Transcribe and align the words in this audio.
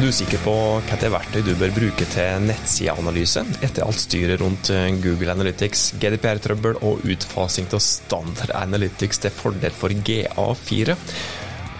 Er 0.00 0.06
du 0.06 0.14
usikker 0.14 0.40
på 0.40 0.52
er 0.96 1.10
verktøy 1.12 1.42
du 1.44 1.50
bør 1.60 1.74
bruke 1.76 2.06
til 2.08 2.46
nettsideanalyse 2.46 3.42
etter 3.60 3.84
alt 3.84 4.00
styret 4.00 4.40
rundt 4.40 4.70
eh, 4.72 4.86
Google 4.96 5.34
Analytics, 5.34 5.82
GDPR-trøbbel 6.00 6.78
og 6.88 7.04
utfasing 7.04 7.68
av 7.76 7.82
standard 7.84 8.54
Analytics 8.56 9.20
til 9.20 9.34
fordel 9.42 9.76
for 9.76 9.92
GA4? 9.92 10.96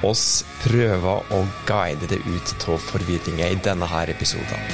Oss 0.04 0.26
prøver 0.66 1.32
å 1.32 1.40
guide 1.64 2.12
det 2.12 2.20
ut 2.28 2.52
av 2.68 2.76
forvirringa 2.90 3.48
i 3.54 3.56
denne 3.64 3.88
her 3.88 4.12
episoden. 4.12 4.68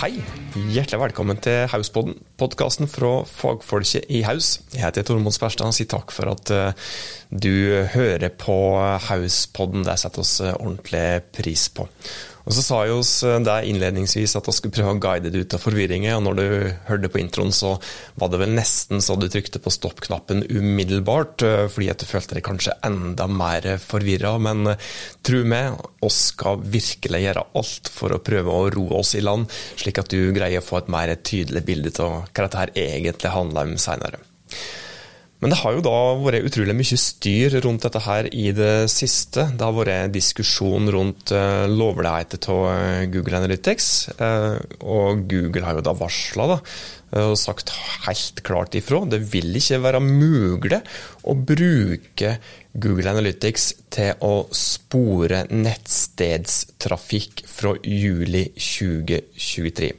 Hei, 0.00 0.14
hjertelig 0.72 0.96
velkommen 0.96 1.36
til 1.44 1.66
Hauspodden, 1.68 2.14
podkasten 2.40 2.88
fra 2.88 3.18
fagfolket 3.28 4.06
i 4.08 4.22
Haus. 4.24 4.62
Jeg 4.72 4.80
heter 4.86 5.04
Tormod 5.04 5.34
Sperstad 5.36 5.68
og 5.68 5.76
sier 5.76 5.90
takk 5.92 6.14
for 6.16 6.30
at 6.32 6.52
eh, 6.56 6.86
du 7.28 7.84
hører 7.92 8.32
på 8.32 8.56
Hauspodden. 9.10 9.84
Det 9.84 9.98
setter 10.00 10.24
oss 10.24 10.38
eh, 10.40 10.56
ordentlig 10.56 11.04
pris 11.36 11.66
på. 11.76 11.84
Og 12.46 12.54
Så 12.56 12.64
sa 12.64 12.78
jeg 12.86 12.96
oss 12.96 13.12
der 13.44 13.66
innledningsvis 13.68 14.36
at 14.38 14.48
jeg 14.48 14.56
skulle 14.56 14.74
prøve 14.74 14.94
å 14.96 15.00
guide 15.02 15.30
deg 15.30 15.44
ut 15.44 15.56
av 15.56 15.62
forvirringen. 15.62 16.16
og 16.16 16.24
Når 16.24 16.38
du 16.38 16.46
hørte 16.88 17.10
på 17.12 17.20
introen, 17.20 17.52
så 17.52 17.74
var 18.20 18.32
det 18.32 18.40
vel 18.42 18.54
nesten 18.56 19.02
så 19.04 19.16
du 19.20 19.28
trykte 19.28 19.60
på 19.62 19.72
stopp-knappen 19.72 20.44
umiddelbart, 20.48 21.44
eh, 21.46 21.66
fordi 21.68 21.90
at 21.92 22.00
du 22.00 22.08
følte 22.08 22.38
deg 22.38 22.46
kanskje 22.46 22.76
enda 22.86 23.28
mer 23.30 23.68
forvirra. 23.82 24.36
Men 24.40 24.72
eh, 24.72 24.90
tro 25.26 25.42
meg, 25.44 25.78
oss 26.00 26.20
skal 26.32 26.62
virkelig 26.64 27.22
gjøre 27.26 27.46
alt 27.60 27.92
for 27.92 28.16
å 28.16 28.22
prøve 28.24 28.56
å 28.56 28.68
roe 28.72 29.00
oss 29.00 29.14
i 29.18 29.24
land, 29.24 29.50
slik 29.80 30.00
at 30.00 30.12
du 30.12 30.32
greier 30.36 30.62
å 30.62 30.66
få 30.66 30.80
et 30.80 30.92
mer 30.92 31.14
tydelig 31.16 31.64
bilde 31.66 31.94
av 32.00 32.30
hva 32.30 32.44
dette 32.46 32.62
her 32.64 32.76
egentlig 32.88 33.34
handler 33.34 33.68
om 33.68 33.80
seinere. 33.80 34.22
Men 35.40 35.54
det 35.54 35.60
har 35.62 35.72
jo 35.72 35.84
da 35.84 35.96
vært 36.20 36.44
utrolig 36.50 36.74
mye 36.76 36.98
styr 37.00 37.56
rundt 37.64 37.86
dette 37.86 38.02
her 38.04 38.28
i 38.28 38.50
det 38.56 38.90
siste. 38.92 39.46
Det 39.56 39.64
har 39.64 39.76
vært 39.76 40.12
diskusjon 40.12 40.90
rundt 40.92 41.32
uh, 41.32 41.64
lovligheten 41.70 42.44
av 42.52 42.60
uh, 42.68 43.04
Google 43.08 43.40
Analytics. 43.40 43.88
Uh, 44.20 44.60
og 44.84 45.24
Google 45.30 45.64
har 45.64 45.78
jo 45.78 45.86
da 45.86 45.96
varsla 45.96 46.60
og 47.10 47.34
sagt 47.40 47.72
helt 48.04 48.38
klart 48.46 48.76
ifra. 48.78 49.00
Det 49.10 49.18
vil 49.32 49.56
ikke 49.58 49.80
være 49.82 49.98
mulig 50.04 50.78
å 51.26 51.34
bruke 51.34 52.36
Google 52.70 53.10
Analytics 53.10 53.64
til 53.90 54.12
å 54.22 54.44
spore 54.54 55.42
nettstedstrafikk 55.50 57.42
fra 57.50 57.74
juli 57.82 58.44
2023. 58.54 59.90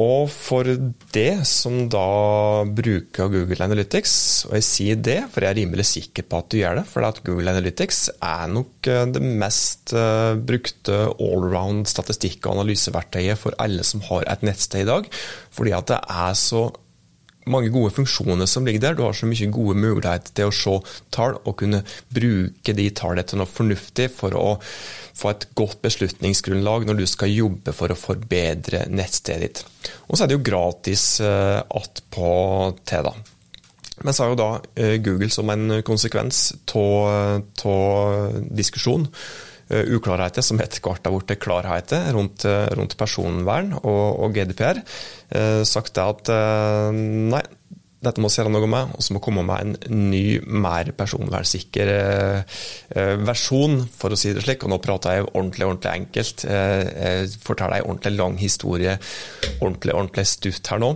Og 0.00 0.26
for 0.32 0.66
det 1.14 1.44
som 1.46 1.84
da 1.90 2.64
bruker 2.66 3.30
Google 3.30 3.62
Analytics, 3.62 4.14
og 4.48 4.56
jeg 4.58 4.66
sier 4.66 4.98
det, 4.98 5.20
for 5.30 5.44
jeg 5.44 5.54
er 5.54 5.60
rimelig 5.60 5.86
sikker 5.92 6.26
på 6.26 6.40
at 6.40 6.48
du 6.50 6.58
gjør 6.58 6.80
det, 6.80 6.86
for 6.90 7.06
at 7.06 7.20
Google 7.26 7.52
Analytics 7.54 8.00
er 8.18 8.50
nok 8.50 8.90
eh, 8.90 9.04
det 9.14 9.22
mest 9.22 9.94
eh, 9.94 10.34
brukte 10.34 10.98
allround 11.14 11.86
statistikk- 11.90 12.42
og 12.48 12.58
analyseverktøyet 12.58 13.38
for 13.38 13.54
alle 13.62 13.86
som 13.86 14.02
har 14.08 14.26
et 14.34 14.42
nettsted 14.46 14.82
i 14.82 14.90
dag, 14.90 15.06
fordi 15.54 15.76
at 15.78 15.92
det 15.92 16.00
er 16.02 16.40
så 16.42 16.66
mange 17.50 17.70
gode 17.74 17.92
funksjoner 17.94 18.48
som 18.50 18.66
ligger 18.66 18.82
der. 18.82 18.96
Du 18.96 19.04
har 19.04 19.16
så 19.16 19.28
mye 19.28 19.50
gode 19.52 19.76
muligheter 19.78 20.34
til 20.36 20.50
å 20.50 20.54
se 20.54 20.76
tall 21.14 21.38
og 21.42 21.58
kunne 21.60 21.82
bruke 22.14 22.76
de 22.76 22.88
tallene 22.96 23.26
til 23.28 23.40
noe 23.40 23.50
fornuftig 23.50 24.08
for 24.14 24.36
å 24.38 24.48
få 25.14 25.30
et 25.30 25.46
godt 25.58 25.82
beslutningsgrunnlag 25.84 26.88
når 26.88 27.02
du 27.02 27.06
skal 27.10 27.32
jobbe 27.32 27.74
for 27.76 27.92
å 27.92 27.98
forbedre 27.98 28.86
nettstedet 28.90 29.44
ditt. 29.44 29.62
Og 30.08 30.16
så 30.16 30.24
er 30.24 30.32
det 30.32 30.38
jo 30.38 30.46
gratis 30.46 31.06
uh, 31.22 31.62
attpåtil, 31.68 33.10
da. 33.10 33.14
Men 34.02 34.14
så 34.14 34.24
har 34.24 34.32
jo 34.32 34.40
da 34.40 34.50
uh, 34.58 34.94
Google 35.04 35.30
som 35.30 35.50
en 35.54 35.80
konsekvens 35.86 36.48
av 36.74 38.40
diskusjon 38.50 39.06
Eh, 39.06 39.53
uklarheter 39.70 40.44
som 40.44 40.60
etter 40.62 40.82
hvert 40.84 41.06
har 41.06 41.14
blitt 41.14 41.40
klarheter 41.42 42.10
rundt, 42.16 42.44
eh, 42.48 42.68
rundt, 42.76 42.96
personvern 43.00 43.74
og, 43.80 44.20
og 44.24 44.34
GDPR, 44.36 44.80
sagt 45.64 45.72
sagt 45.74 45.98
at 45.98 46.28
nei, 46.30 47.40
dette 48.04 48.22
må 48.22 48.28
vi 48.30 48.38
gjøre 48.38 48.52
noe 48.52 48.68
med, 48.70 48.92
og 48.94 49.02
så 49.02 49.14
må 49.16 49.20
komme 49.24 49.42
med 49.46 49.74
en 49.90 50.10
ny, 50.12 50.38
mer 50.46 50.92
personvernsikker 50.96 51.90
versjon, 53.24 53.80
for 53.90 54.14
å 54.14 54.18
si 54.20 54.32
det 54.36 54.44
slik. 54.44 54.62
Og 54.62 54.70
nå 54.70 54.78
prater 54.84 55.18
jeg 55.18 55.26
ordentlig 55.32 55.66
ordentlig 55.66 55.92
enkelt. 55.92 56.44
Jeg 56.46 57.32
forteller 57.42 57.80
en 57.80 57.88
ordentlig 57.90 58.14
lang 58.20 58.38
historie, 58.38 58.98
ordentlig 59.58 59.96
ordentlig 59.96 60.28
stutt 60.30 60.70
her 60.70 60.84
nå. 60.84 60.92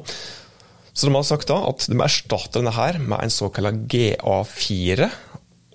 Så 0.99 1.07
de 1.07 1.15
har 1.15 1.27
sagt 1.27 1.47
da 1.47 1.61
at 1.69 1.85
de 1.87 1.95
erstatter 2.03 2.59
denne 2.59 2.75
her 2.75 2.97
med 2.99 3.21
en 3.23 3.31
såkalt 3.31 3.85
GA4 3.93 5.07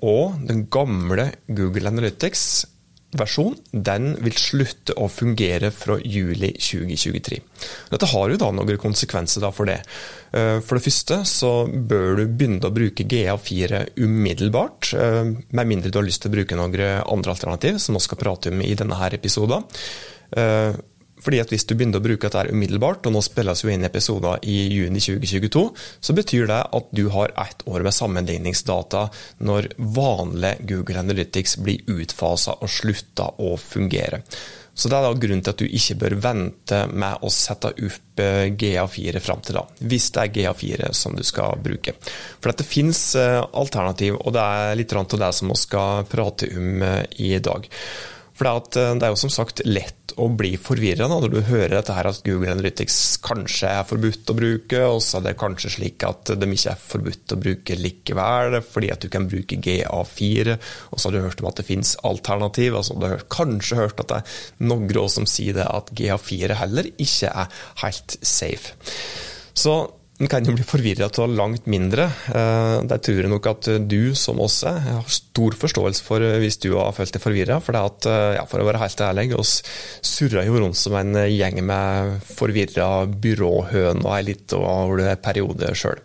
og 0.03 0.41
den 0.49 0.65
gamle 0.67 1.29
Google 1.47 1.87
Analytics 1.93 2.43
versjon 3.19 3.55
den 3.71 4.13
vil 4.23 4.35
slutte 4.37 4.95
å 4.99 5.09
fungere 5.11 5.71
fra 5.73 5.97
juli 5.99 6.51
2023. 6.57 7.39
Dette 7.91 8.09
har 8.11 8.33
jo 8.33 8.39
da 8.41 8.51
noen 8.53 8.79
konsekvenser 8.81 9.45
for 9.55 9.69
det. 9.69 9.79
Eh, 10.33 10.59
for 10.65 10.77
det 10.77 10.85
første 10.87 11.19
så 11.29 11.53
bør 11.67 12.21
du 12.21 12.23
begynne 12.27 12.69
å 12.69 12.73
bruke 12.73 13.05
GA4 13.09 13.83
umiddelbart, 14.01 14.93
eh, 14.93 15.33
med 15.49 15.69
mindre 15.69 15.91
du 15.91 15.99
har 15.99 16.07
lyst 16.07 16.23
til 16.23 16.31
å 16.31 16.37
bruke 16.37 16.57
noen 16.57 16.73
andre 17.03 17.35
alternativ, 17.35 17.79
som 17.79 17.95
vi 17.95 18.03
skal 18.05 18.21
prate 18.21 18.53
om 18.53 18.61
i 18.61 18.73
denne 18.75 18.97
her 18.99 19.13
episoden. 19.13 19.63
Fordi 21.23 21.39
at 21.43 21.53
Hvis 21.53 21.67
du 21.69 21.75
begynner 21.75 22.01
å 22.01 22.03
bruke 22.03 22.29
dette 22.29 22.51
umiddelbart, 22.51 23.05
og 23.07 23.13
nå 23.15 23.21
spilles 23.23 23.63
jo 23.63 23.69
inn 23.71 23.85
episoder 23.87 24.41
i 24.49 24.57
juni 24.73 24.99
2022, 25.03 25.63
så 26.01 26.15
betyr 26.17 26.49
det 26.49 26.61
at 26.79 26.89
du 26.91 27.05
har 27.13 27.35
ett 27.45 27.63
år 27.69 27.85
med 27.85 27.95
sammenligningsdata 27.95 29.05
når 29.45 29.69
vanlig 29.77 30.57
Google 30.69 31.03
Analytics 31.03 31.59
blir 31.63 31.85
utfasa 31.87 32.57
og 32.59 32.71
slutter 32.71 33.39
å 33.39 33.55
fungere. 33.61 34.23
Så 34.73 34.89
Det 34.89 34.97
er 34.97 35.03
da 35.05 35.13
grunnen 35.13 35.43
til 35.45 35.53
at 35.53 35.61
du 35.61 35.67
ikke 35.69 35.99
bør 36.01 36.15
vente 36.17 36.79
med 36.89 37.21
å 37.21 37.29
sette 37.29 37.69
opp 37.69 38.21
eh, 38.23 38.47
GA4 38.57 39.21
fram 39.21 39.43
til 39.45 39.59
da, 39.59 39.67
hvis 39.85 40.07
det 40.15 40.23
er 40.23 40.31
GA4 40.37 40.89
som 40.97 41.13
du 41.13 41.21
skal 41.25 41.61
bruke. 41.61 41.93
For 42.41 42.49
det 42.49 42.65
finnes 42.65 43.03
eh, 43.19 43.37
alternativ, 43.53 44.17
og 44.17 44.33
det 44.33 44.41
er 44.41 44.79
litt 44.79 44.95
av 44.97 45.05
det 45.13 45.29
som 45.37 45.53
vi 45.53 45.59
skal 45.61 46.09
prate 46.09 46.49
om 46.57 46.81
eh, 46.81 47.05
i 47.21 47.37
dag. 47.37 47.69
For 48.33 48.49
det 48.73 49.05
er 49.05 49.11
jo 49.13 49.19
som 49.19 49.31
sagt 49.31 49.61
lett 49.67 50.13
å 50.21 50.27
bli 50.29 50.53
forvirra 50.61 51.07
når 51.09 51.27
du 51.31 51.39
hører 51.47 51.75
dette 51.77 51.95
her 51.95 52.07
at 52.09 52.21
Google 52.25 52.51
Analytics 52.53 52.97
kanskje 53.25 53.69
er 53.69 53.87
forbudt 53.87 54.29
å 54.29 54.35
bruke, 54.37 54.81
og 54.89 55.01
så 55.05 55.19
er 55.19 55.27
det 55.27 55.35
kanskje 55.41 55.71
slik 55.75 56.05
at 56.05 56.33
de 56.37 56.49
ikke 56.49 56.73
er 56.73 56.81
forbudt 56.81 57.33
å 57.33 57.39
bruke 57.45 57.77
likevel, 57.79 58.59
fordi 58.65 58.91
at 58.93 59.05
du 59.05 59.09
kan 59.13 59.27
bruke 59.29 59.57
GA4. 59.63 60.57
Og 60.91 60.99
så 61.01 61.09
har 61.09 61.15
du 61.15 61.23
hørt 61.23 61.41
om 61.43 61.49
at 61.49 61.61
det 61.61 61.67
finnes 61.69 61.95
alternativ. 62.05 62.77
altså 62.77 62.97
Du 62.97 63.07
har 63.09 63.25
kanskje 63.33 63.79
hørt 63.79 64.03
at 64.03 64.11
det 64.11 64.21
er 64.21 64.69
noen 64.69 65.09
som 65.09 65.25
sier 65.29 65.57
det 65.57 65.65
at 65.69 65.93
GA4 65.97 66.57
heller 66.61 66.89
ikke 66.93 67.29
er 67.29 67.65
helt 67.85 68.17
safe. 68.21 68.77
Så 69.53 69.77
en 70.23 70.29
kan 70.31 70.45
jo 70.47 70.55
bli 70.55 70.65
forvirra 70.65 71.09
av 71.11 71.33
langt 71.35 71.65
mindre. 71.69 72.07
Der 72.31 72.87
det 72.87 73.01
tror 73.03 73.19
jeg 73.19 73.31
nok 73.31 73.49
at 73.51 73.69
du, 73.89 74.13
som 74.15 74.39
oss, 74.43 74.61
har 74.63 75.09
stor 75.11 75.57
forståelse 75.59 76.05
for 76.05 76.23
hvis 76.39 76.59
du 76.63 76.71
har 76.77 76.93
følt 76.95 77.15
deg 77.15 77.23
forvirra. 77.23 77.59
For, 77.63 77.75
at, 77.75 78.07
eh, 78.07 78.37
ja, 78.37 78.45
for 78.47 78.63
å 78.63 78.67
være 78.69 78.81
helt 78.83 79.03
ærlig, 79.03 79.27
oss 79.35 79.57
surra 80.05 80.45
jo 80.47 80.61
rundt 80.61 80.79
som 80.79 80.95
en 80.99 81.17
gjeng 81.27 81.59
med 81.67 82.23
forvirra 82.37 83.05
byråhøn 83.11 84.05
og 84.05 84.15
ei 84.15 84.23
lita 84.31 84.63
periode 85.23 85.75
sjøl. 85.77 86.01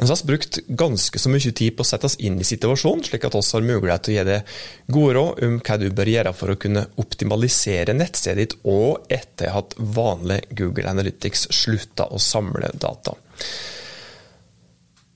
Men 0.00 0.06
så 0.08 0.14
har 0.14 0.20
vi 0.22 0.30
brukt 0.30 0.58
ganske 0.80 1.20
så 1.20 1.28
mye 1.28 1.50
tid 1.52 1.74
på 1.76 1.84
å 1.84 1.88
sette 1.90 2.08
oss 2.08 2.14
inn 2.24 2.38
i 2.40 2.46
situasjonen, 2.48 3.02
slik 3.04 3.26
at 3.26 3.34
vi 3.36 3.42
har 3.44 3.66
mulighet 3.66 4.06
til 4.06 4.14
å 4.14 4.16
gi 4.16 4.22
deg 4.30 4.54
gode 4.96 5.16
råd 5.18 5.42
om 5.44 5.58
hva 5.60 5.76
du 5.76 5.90
bør 5.92 6.10
gjøre 6.14 6.32
for 6.38 6.52
å 6.54 6.60
kunne 6.62 6.86
optimalisere 7.02 7.92
nettstedet 7.98 8.40
ditt, 8.40 8.54
og 8.64 9.10
etter 9.12 9.52
at 9.60 9.76
vanlig 9.76 10.38
Google 10.56 10.88
Analytics 10.88 11.50
slutta 11.52 12.08
å 12.08 12.22
samle 12.22 12.72
data. 12.80 13.12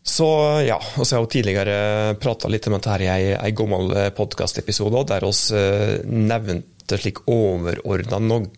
Så 0.05 0.27
ja, 0.63 0.77
og 0.77 1.07
så 1.07 1.15
har 1.15 1.23
jeg 1.23 1.25
jo 1.25 1.33
tidligere 1.33 1.77
prata 2.21 2.51
litt 2.53 2.69
om 2.69 2.77
dette 2.77 2.93
her 2.93 3.03
i 3.03 3.13
ei 3.35 3.55
gammel 3.57 3.95
podkastepisode, 4.15 5.07
der 5.11 5.25
oss 5.27 5.49
eh, 5.57 6.03
nevnte 6.85 7.01
slik 7.01 7.23
overordna 7.29 8.19
noen 8.21 8.51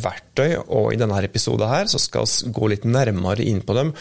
verktøy, 0.00 0.58
og 0.68 0.92
i 0.92 0.98
denne 0.98 1.16
episoden 1.24 1.68
her 1.68 1.86
så 1.88 1.98
skal 1.98 2.26
vi 2.26 2.52
gå 2.52 2.68
litt 2.68 2.84
nærmere 2.84 3.42
inn 3.42 3.62
på 3.62 3.74
dem, 3.74 3.92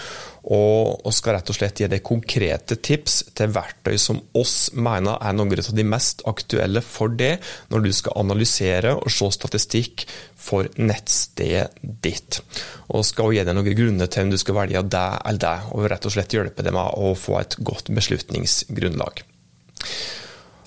og, 0.43 1.05
og 1.05 1.13
skal 1.13 1.35
rett 1.35 1.49
og 1.49 1.55
slett 1.55 1.79
gi 1.79 1.87
deg 1.87 2.03
konkrete 2.03 2.75
tips 2.75 3.31
til 3.35 3.51
verktøy 3.53 3.97
som 3.97 4.19
oss 4.33 4.71
mener 4.73 5.17
er 5.21 5.33
noen 5.33 5.53
av 5.53 5.75
de 5.75 5.83
mest 5.85 6.23
aktuelle 6.25 6.81
for 6.81 7.09
det, 7.09 7.39
når 7.69 7.85
du 7.85 7.91
skal 7.93 8.17
analysere 8.19 8.95
og 8.97 9.11
se 9.11 9.29
statistikk 9.31 10.05
for 10.35 10.67
nettstedet 10.77 11.69
ditt. 11.79 12.41
Og 12.89 13.05
skal 13.05 13.33
gi 13.33 13.43
deg 13.43 13.55
noen 13.55 13.75
grunner 13.75 14.07
til 14.09 14.27
om 14.27 14.33
du 14.33 14.39
skal 14.39 14.57
velge 14.59 14.83
det 14.83 15.07
eller 15.23 15.43
det, 15.43 15.57
og 15.71 15.89
rett 15.91 16.07
og 16.07 16.15
slett 16.15 16.35
hjelpe 16.35 16.65
deg 16.65 16.75
med 16.75 16.97
å 16.99 17.13
få 17.15 17.39
et 17.39 17.59
godt 17.63 17.91
beslutningsgrunnlag. 17.95 19.23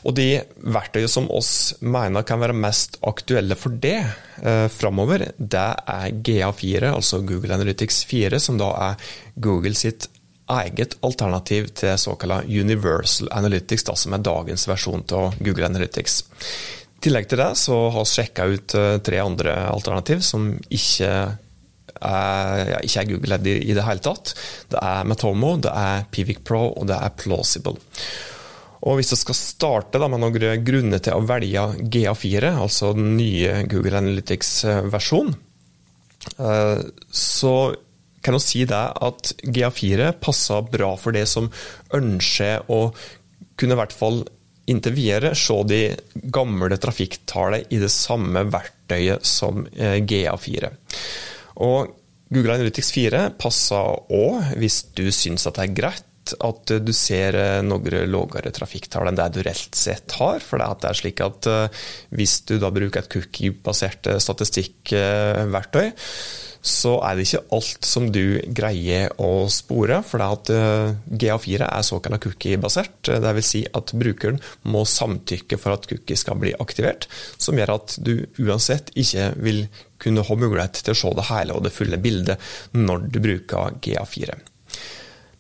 Og 0.02 0.16
de 0.19 0.43
verktøyene 0.58 1.10
som 1.10 1.28
oss 1.31 1.75
mener 1.81 2.25
kan 2.26 2.40
være 2.43 2.56
mest 2.56 2.99
aktuelle 3.06 3.56
for 3.58 3.75
det 3.82 4.00
eh, 4.43 4.66
framover, 4.72 5.28
det 5.38 5.69
er 5.94 6.16
GA4, 6.26 6.90
altså 6.90 7.22
Google 7.26 7.54
Analytics 7.54 8.02
4, 8.10 8.40
som 8.43 8.58
da 8.58 8.72
er 8.88 9.12
Google 9.34 9.76
sitt 9.78 10.08
eget 10.52 10.96
alternativ 11.06 11.70
til 11.78 11.94
såkalt 11.99 12.49
Universal 12.50 13.31
Analytics, 13.32 13.87
da, 13.88 13.96
som 13.96 14.16
er 14.16 14.25
dagens 14.26 14.66
versjon 14.69 15.04
av 15.14 15.38
Google 15.38 15.70
Analytics. 15.70 16.19
I 16.98 17.06
tillegg 17.06 17.31
til 17.31 17.40
det 17.40 17.52
så 17.58 17.78
har 17.94 18.05
vi 18.05 18.12
sjekka 18.16 18.48
ut 18.50 18.76
eh, 18.78 18.98
tre 19.06 19.22
andre 19.22 19.55
alternativ 19.70 20.26
som 20.26 20.50
ikke 20.66 21.12
er, 22.02 22.66
ja, 22.72 22.82
ikke 22.82 23.00
er 23.05 23.08
Google-ledd 23.12 23.48
i, 23.52 23.75
det 23.76 23.87
hele 23.87 24.02
tatt. 24.02 24.34
Det 24.72 24.82
er 24.82 25.06
Metomo, 25.06 25.55
det 25.62 25.70
er 25.70 26.06
Pivic 26.10 26.43
Pro 26.46 26.69
og 26.72 26.87
det 26.90 26.98
er 26.98 27.14
Plausible. 27.19 27.78
Og 28.82 28.99
Hvis 28.99 29.12
jeg 29.14 29.20
skal 29.20 29.38
starte 29.38 30.00
da, 30.02 30.08
med 30.11 30.23
noen 30.23 30.64
grunner 30.67 31.02
til 31.02 31.14
å 31.14 31.26
velge 31.26 31.69
GA4, 31.87 32.50
altså 32.64 32.90
den 32.96 33.14
nye 33.14 33.62
Google 33.70 34.00
Analytics-versjonen, 34.00 35.37
eh, 36.34 36.82
så 37.14 37.55
kan 38.23 38.38
jeg 38.38 38.46
si 38.46 38.64
det 38.70 38.82
at 39.06 39.32
GA4 39.43 40.12
passer 40.23 40.67
bra 40.70 40.93
for 40.99 41.14
det 41.14 41.25
som 41.31 41.50
ønsker 41.94 42.70
å 42.70 42.84
kunne 43.58 43.76
i 43.76 43.81
hvert 43.82 43.94
fall 43.94 44.23
inntil 44.70 44.94
videre 44.94 45.32
se 45.38 45.56
de 45.67 45.81
gamle 46.34 46.79
trafikktallene 46.79 47.67
i 47.75 47.81
det 47.82 47.90
samme 47.93 48.44
verktøyet 48.50 49.26
som 49.26 49.67
eh, 49.75 49.99
GA4. 50.02 50.70
Og 51.67 51.99
Google 52.32 52.56
Analytics 52.56 52.94
4 52.94 53.26
passer 53.38 53.99
òg 54.14 54.55
hvis 54.58 54.82
du 54.96 55.06
syns 55.14 55.46
det 55.46 55.58
er 55.67 55.76
greit 55.76 56.08
at 56.38 56.72
du 56.84 56.92
ser 56.96 57.36
noen 57.64 57.82
noe 57.82 58.06
lavere 58.06 58.52
trafikktall 58.54 59.10
enn 59.10 59.19
det 59.19 59.28
du 59.34 59.42
reelt 59.42 59.76
sett 59.78 60.16
har. 60.20 60.42
For 60.44 60.60
det 60.60 60.88
er 60.88 60.98
slik 60.98 61.22
at 61.24 61.48
eh, 61.50 61.82
hvis 62.14 62.40
du 62.48 62.58
da 62.62 62.72
bruker 62.74 63.02
et 63.02 63.12
cookie-basert 63.12 64.12
eh, 64.12 64.22
statistikkverktøy, 64.22 65.92
så 66.62 66.92
er 67.02 67.19
det 67.19 67.24
ikke 67.26 67.56
alt 67.56 67.86
som 67.88 68.06
du 68.14 68.38
greier 68.54 69.10
å 69.19 69.48
spore. 69.50 69.98
For 70.06 70.22
det 70.22 70.28
at 70.36 70.52
GA4 71.24 71.66
er 71.66 71.86
såkalt 71.86 72.22
cookie-basert. 72.22 73.10
Dvs. 73.10 73.48
Si 73.48 73.64
at 73.66 73.90
brukeren 73.98 74.38
må 74.70 74.84
samtykke 74.86 75.58
for 75.58 75.74
at 75.74 75.88
cookie 75.90 76.19
skal 76.20 76.38
bli 76.38 76.54
aktivert, 76.62 77.08
som 77.34 77.58
gjør 77.58 77.74
at 77.80 77.96
du 77.98 78.14
uansett 78.44 78.94
ikke 78.94 79.32
vil 79.42 79.64
kunne 80.02 80.22
ha 80.26 80.38
mulighet 80.38 80.84
til 80.84 80.94
å 80.94 81.00
se 81.02 81.12
det 81.19 81.28
hele 81.32 81.58
og 81.58 81.66
det 81.66 81.74
fulle 81.74 81.98
bildet 82.02 82.48
når 82.78 83.10
du 83.10 83.20
bruker 83.26 83.78
GA4. 83.82 84.51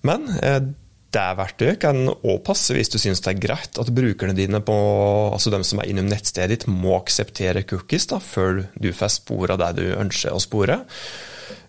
Men 0.08 0.28
eh, 0.42 0.60
det 1.12 1.26
verktøyet 1.36 1.80
kan 1.82 2.06
òg 2.08 2.38
passe 2.46 2.74
hvis 2.76 2.90
du 2.92 2.96
syns 3.00 3.20
det 3.24 3.34
er 3.34 3.42
greit 3.42 3.80
at 3.80 3.90
brukerne 3.92 4.36
dine, 4.36 4.62
på, 4.64 4.76
altså 5.32 5.52
de 5.52 5.60
som 5.68 5.82
er 5.82 5.90
innom 5.92 6.08
nettstedet 6.08 6.54
ditt, 6.54 6.70
må 6.70 6.96
akseptere 6.98 7.66
cookies 7.68 8.08
da, 8.12 8.20
før 8.22 8.64
du 8.72 8.88
får 8.96 9.18
spor 9.18 9.52
av 9.52 9.60
det 9.60 9.74
du 9.82 9.84
ønsker 9.92 10.32
å 10.32 10.40
spore. 10.42 10.80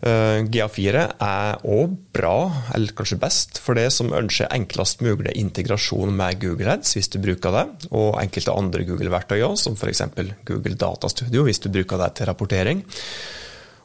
Eh, 0.03 0.39
GA4 0.47 1.03
er 1.23 1.61
òg 1.67 1.93
bra, 2.15 2.37
eller 2.75 2.95
kanskje 2.95 3.19
best, 3.19 3.59
for 3.63 3.79
det 3.79 3.89
som 3.95 4.15
ønsker 4.15 4.51
enklest 4.51 5.03
mulig 5.03 5.35
integrasjon 5.39 6.15
med 6.15 6.39
Google 6.43 6.77
Ads, 6.77 6.95
hvis 6.97 7.11
du 7.11 7.19
bruker 7.23 7.55
det, 7.55 7.67
og 7.91 8.19
enkelte 8.23 8.55
andre 8.55 8.87
Google-verktøy 8.87 9.41
òg, 9.43 9.55
som 9.59 9.75
f.eks. 9.75 10.05
Google 10.47 10.79
Data 10.79 11.11
Studio, 11.11 11.43
hvis 11.47 11.63
du 11.63 11.71
bruker 11.71 11.99
det 11.99 12.13
til 12.19 12.31
rapportering. 12.31 12.83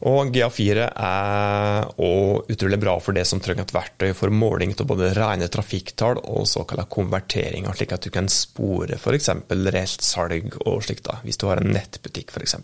Og 0.06 0.30
GA4 0.30 0.84
er 0.94 1.88
òg 1.98 2.52
utrolig 2.52 2.78
bra 2.78 2.94
for 3.02 3.16
det 3.16 3.24
som 3.26 3.40
trenger 3.42 3.66
et 3.66 3.74
verktøy 3.74 4.12
for 4.14 4.30
måling 4.30 4.76
av 4.76 4.86
både 4.86 5.10
rene 5.16 5.48
trafikktall 5.50 6.20
og 6.22 6.46
såkalte 6.46 6.86
konverteringer, 6.94 7.74
slik 7.74 7.96
at 7.96 8.06
du 8.06 8.12
kan 8.14 8.30
spore 8.30 8.94
f.eks. 8.98 9.32
reelt 9.50 10.06
salg 10.06 10.54
og 10.62 10.84
slikt, 10.86 11.08
da, 11.08 11.18
hvis 11.24 11.40
du 11.40 11.48
har 11.50 11.62
en 11.62 11.74
nettbutikk 11.74 12.30
f.eks. 12.30 12.60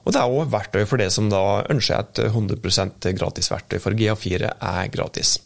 Og 0.00 0.12
det 0.12 0.20
er 0.20 0.32
òg 0.32 0.52
verktøy 0.52 0.84
for 0.88 1.00
det 1.00 1.10
som 1.14 1.28
da 1.32 1.62
ønsker 1.72 2.00
et 2.00 2.20
100% 2.28 3.08
gratis 3.16 3.50
verktøy, 3.52 3.78
for 3.80 3.96
GA4 3.96 4.52
er 4.52 4.92
gratis. 4.92 5.38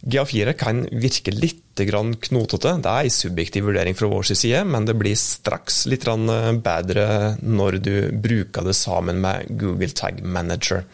GA4 0.00 0.54
kan 0.56 0.84
virke 0.90 1.32
litt 1.34 1.66
knotete. 1.80 2.74
Det 2.84 2.90
er 2.90 3.06
en 3.06 3.14
subjektiv 3.14 3.64
vurdering 3.64 3.96
fra 3.96 4.08
vår 4.10 4.34
side, 4.34 4.64
men 4.68 4.84
det 4.84 4.98
blir 5.00 5.16
straks 5.16 5.86
litt 5.88 6.04
bedre 6.04 7.36
når 7.40 7.78
du 7.80 7.94
bruker 8.12 8.66
det 8.66 8.76
sammen 8.76 9.20
med 9.20 9.48
Google 9.60 9.88
Tag 9.96 10.20
Manager. 10.22 10.84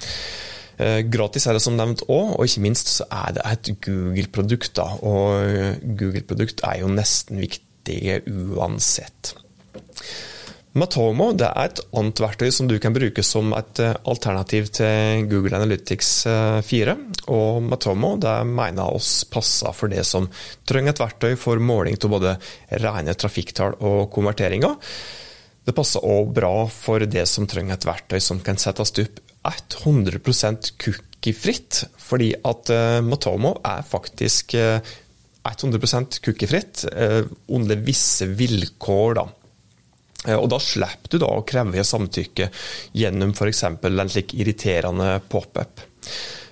Eh, 0.79 1.00
gratis 1.08 1.47
er 1.47 1.56
det 1.56 1.64
som 1.64 1.76
nevnt 1.79 2.05
òg, 2.06 2.37
og 2.37 2.44
ikke 2.44 2.62
minst 2.67 2.93
så 2.93 3.06
er 3.11 3.35
det 3.35 3.47
et 3.50 3.73
Google-produkt. 3.87 4.79
Og 4.79 5.82
Google-produkt 5.99 6.62
er 6.69 6.82
jo 6.85 6.93
nesten 6.93 7.43
viktige 7.43 8.20
uansett. 8.31 9.35
Matomo 10.76 11.31
det 11.32 11.46
er 11.49 11.70
et 11.70 11.78
annet 11.96 12.20
verktøy 12.20 12.50
som 12.52 12.67
du 12.69 12.75
kan 12.82 12.93
bruke 12.93 13.23
som 13.25 13.55
et 13.56 13.78
eh, 13.81 13.94
alternativ 14.11 14.67
til 14.76 15.23
Google 15.31 15.56
Analytics 15.56 16.11
4. 16.69 16.93
Eh, 16.93 17.23
og 17.32 17.62
Matomo 17.64 18.11
det 18.20 18.34
mener 18.44 18.93
oss 18.93 19.23
passer 19.31 19.73
for 19.76 19.88
det 19.88 20.05
som 20.05 20.28
trenger 20.69 20.93
et 20.93 21.00
verktøy 21.00 21.38
for 21.40 21.62
måling 21.64 21.96
av 21.96 22.12
både 22.12 22.34
rene 22.84 23.14
trafikktall 23.17 23.78
og 23.81 24.11
konverteringer. 24.12 24.76
Det 25.64 25.75
passer 25.75 26.05
òg 26.05 26.34
bra 26.37 26.52
for 26.69 27.08
det 27.08 27.25
som 27.31 27.49
trenger 27.49 27.79
et 27.79 27.88
verktøy 27.88 28.20
som 28.20 28.44
kan 28.44 28.61
settes 28.61 28.93
opp 29.00 29.25
100% 29.46 30.72
cookiefritt, 30.82 31.87
fordi 31.96 32.34
at 32.37 32.75
eh, 32.75 33.00
Matomo 33.06 33.56
er 33.64 33.81
faktisk 33.96 34.52
100% 35.46 36.20
cookiefritt 36.20 36.84
under 37.49 37.84
visse 37.88 38.29
vilkår. 38.29 39.20
da. 39.22 39.29
Eh, 40.26 40.37
og 40.37 40.49
Da 40.52 40.61
slipper 40.62 41.12
du 41.12 41.20
da 41.23 41.31
å 41.32 41.44
kreve 41.46 41.84
samtykke 41.87 42.50
gjennom 42.96 43.34
f.eks. 43.37 43.62
en 43.67 44.12
slik 44.12 44.34
irriterende 44.38 45.20
pop-up. 45.31 45.84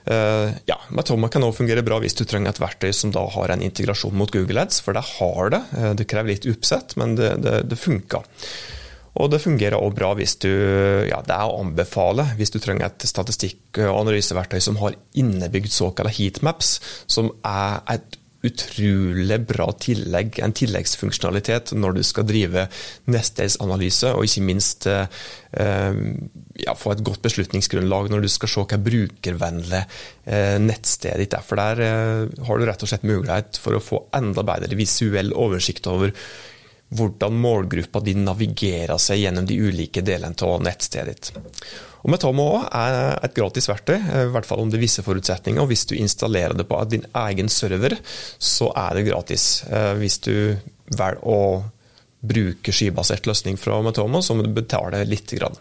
Uh, 0.04 0.52
ja, 0.68 0.76
Matoma 0.92 1.30
kan 1.32 1.46
også 1.46 1.62
fungere 1.62 1.80
bra 1.80 1.96
hvis 2.02 2.16
du 2.18 2.26
trenger 2.28 2.52
et 2.52 2.58
verktøy 2.60 2.90
som 2.92 3.08
da 3.14 3.22
har 3.32 3.54
en 3.54 3.62
integrasjon 3.64 4.12
mot 4.12 4.28
Google 4.28 4.60
Ads, 4.60 4.82
for 4.84 4.96
det 4.96 5.04
har 5.14 5.52
det. 5.54 5.62
Uh, 5.72 5.92
det 5.96 6.08
krever 6.10 6.34
litt 6.34 6.48
oppsett, 6.50 6.92
men 7.00 7.16
det, 7.16 7.30
det, 7.40 7.54
det 7.70 7.78
funker. 7.80 8.26
Og 9.14 9.30
det 9.30 9.40
fungerer 9.40 9.78
også 9.78 9.96
bra 9.96 10.10
hvis 10.18 10.34
du 10.42 10.50
ja, 11.08 11.20
det 11.24 11.34
er 11.34 11.46
å 11.46 11.60
anbefale 11.62 12.26
hvis 12.36 12.50
du 12.50 12.58
trenger 12.60 12.90
et 12.90 13.06
statistikk- 13.06 13.78
og 13.78 14.00
analyseverktøy 14.02 14.58
som 14.60 14.78
har 14.82 14.98
innebygd 15.16 15.70
såkalte 15.72 16.12
heatmaps, 16.16 16.76
som 17.06 17.30
er 17.46 17.80
et 17.94 18.18
utrolig 18.44 19.38
bra 19.48 19.68
tillegg, 19.80 20.38
en 20.44 20.54
tilleggsfunksjonalitet 20.56 21.74
når 21.78 21.98
du 21.98 22.02
skal 22.06 22.26
drive 22.28 22.66
nestdelsanalyse, 23.10 24.12
og 24.14 24.28
ikke 24.28 24.44
minst 24.44 24.88
eh, 24.90 25.06
ja, 26.64 26.76
få 26.78 26.94
et 26.94 27.04
godt 27.06 27.22
beslutningsgrunnlag 27.24 28.10
når 28.12 28.24
du 28.24 28.30
skal 28.32 28.52
se 28.52 28.66
hva 28.70 28.80
brukervennlig 28.88 29.82
eh, 29.82 30.56
nettstedet 30.62 31.22
ditt 31.24 31.38
er. 31.38 31.46
For 31.46 31.60
der 31.60 31.84
eh, 31.84 32.42
har 32.48 32.58
du 32.58 32.66
rett 32.68 32.84
og 32.84 32.92
slett 32.92 33.06
mulighet 33.08 33.60
for 33.60 33.76
å 33.76 33.84
få 33.84 34.04
enda 34.16 34.46
bedre 34.46 34.78
visuell 34.78 35.34
oversikt 35.34 35.88
over 35.90 36.14
hvordan 36.94 37.36
målgruppa 37.40 38.02
din 38.04 38.24
navigerer 38.26 39.00
seg 39.02 39.24
gjennom 39.24 39.46
de 39.48 39.56
ulike 39.58 40.02
delene 40.04 40.36
av 40.46 40.62
nettstedet 40.62 41.14
ditt. 41.14 41.44
Og 42.04 42.12
Metamo 42.12 42.48
er 42.68 43.16
et 43.24 43.34
gratis 43.36 43.66
verktøy, 43.70 43.96
i 43.96 44.32
hvert 44.34 44.46
fall 44.46 44.60
under 44.66 44.80
visse 44.80 45.02
forutsetninger. 45.02 45.62
og 45.62 45.70
Hvis 45.70 45.86
du 45.88 45.94
installerer 45.96 46.52
det 46.56 46.66
på 46.68 46.80
din 46.92 47.06
egen 47.24 47.48
server, 47.48 47.96
så 48.38 48.68
er 48.76 48.98
det 48.98 49.06
gratis. 49.08 49.64
Eh, 49.64 49.94
hvis 49.96 50.18
du 50.26 50.34
velger 50.92 51.24
å 51.24 51.40
bruke 52.24 52.72
skybasert 52.72 53.26
løsning 53.28 53.56
fra 53.60 53.80
Metomo, 53.84 54.20
så 54.20 54.36
må 54.36 54.44
du 54.44 54.52
betale 54.52 55.00
litt. 55.08 55.32
Grann. 55.32 55.56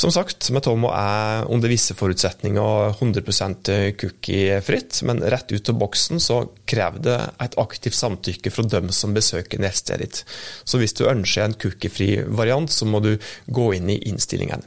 Som 0.00 0.08
sagt, 0.14 0.46
Metomo 0.48 0.88
er 0.96 1.44
under 1.52 1.68
visse 1.68 1.92
forutsetninger 1.92 2.94
100 2.94 3.92
cookie-fritt, 4.00 5.02
men 5.04 5.20
rett 5.20 5.52
ut 5.52 5.68
av 5.68 5.76
boksen 5.82 6.22
så 6.24 6.38
krever 6.64 7.02
det 7.04 7.16
et 7.44 7.58
aktivt 7.60 7.98
samtykke 7.98 8.52
fra 8.54 8.64
dem 8.64 8.88
som 8.96 9.12
besøker 9.12 9.60
nettstedet 9.60 10.00
ditt. 10.06 10.22
Så 10.64 10.80
hvis 10.80 10.96
du 10.96 11.04
ønsker 11.04 11.44
en 11.44 11.58
cookie-fri 11.60 12.22
variant, 12.32 12.72
så 12.72 12.88
må 12.88 13.02
du 13.04 13.12
gå 13.52 13.66
inn 13.76 13.92
i 13.92 13.98
innstillingene. 14.08 14.64